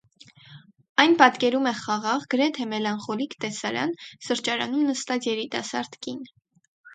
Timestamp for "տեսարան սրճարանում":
3.45-4.83